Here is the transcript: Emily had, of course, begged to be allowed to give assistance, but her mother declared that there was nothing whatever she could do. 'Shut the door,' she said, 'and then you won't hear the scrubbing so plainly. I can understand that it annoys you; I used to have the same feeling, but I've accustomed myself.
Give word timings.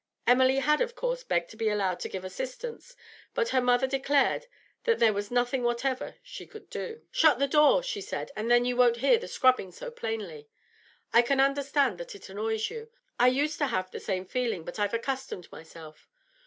Emily 0.25 0.55
had, 0.57 0.81
of 0.81 0.95
course, 0.95 1.23
begged 1.23 1.51
to 1.51 1.55
be 1.57 1.69
allowed 1.69 1.99
to 1.99 2.09
give 2.09 2.25
assistance, 2.25 2.95
but 3.35 3.49
her 3.49 3.61
mother 3.61 3.85
declared 3.85 4.47
that 4.85 4.97
there 4.97 5.13
was 5.13 5.29
nothing 5.29 5.61
whatever 5.61 6.15
she 6.23 6.47
could 6.47 6.71
do. 6.71 7.03
'Shut 7.11 7.37
the 7.37 7.47
door,' 7.47 7.83
she 7.83 8.01
said, 8.01 8.31
'and 8.35 8.49
then 8.49 8.65
you 8.65 8.75
won't 8.75 8.97
hear 8.97 9.19
the 9.19 9.27
scrubbing 9.27 9.71
so 9.71 9.91
plainly. 9.91 10.49
I 11.13 11.21
can 11.21 11.39
understand 11.39 11.99
that 11.99 12.15
it 12.15 12.29
annoys 12.29 12.71
you; 12.71 12.89
I 13.19 13.27
used 13.27 13.59
to 13.59 13.67
have 13.67 13.91
the 13.91 13.99
same 13.99 14.25
feeling, 14.25 14.63
but 14.63 14.79
I've 14.79 14.95
accustomed 14.95 15.51
myself. 15.51 16.07